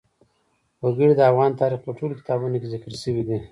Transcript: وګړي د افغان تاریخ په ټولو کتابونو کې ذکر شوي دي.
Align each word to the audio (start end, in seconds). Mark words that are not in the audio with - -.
وګړي 0.83 1.13
د 1.17 1.21
افغان 1.31 1.51
تاریخ 1.61 1.79
په 1.83 1.91
ټولو 1.97 2.13
کتابونو 2.19 2.55
کې 2.61 2.67
ذکر 2.73 2.91
شوي 3.03 3.23
دي. 3.27 3.37